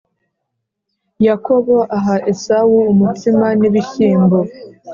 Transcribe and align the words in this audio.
Yakobo 1.27 1.75
aha 1.97 2.15
Esawu 2.31 2.77
umutsima 2.93 3.47
n 3.59 3.61
ibishyimbo 3.69 4.37